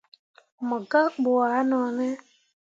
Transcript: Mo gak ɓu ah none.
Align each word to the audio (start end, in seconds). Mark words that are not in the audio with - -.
Mo 0.67 0.77
gak 0.89 1.07
ɓu 1.23 1.31
ah 1.49 1.61
none. 1.71 2.05